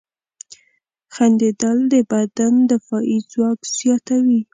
•خندېدل 1.13 1.77
د 1.91 1.93
بدن 2.11 2.53
دفاعي 2.71 3.17
ځواک 3.31 3.59
زیاتوي. 3.77 4.41